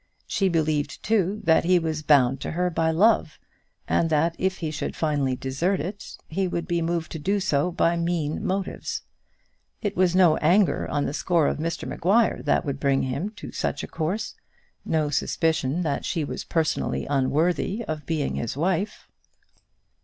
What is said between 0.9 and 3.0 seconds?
too, that he was bound to her by